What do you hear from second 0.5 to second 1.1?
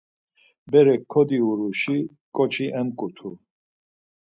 Berek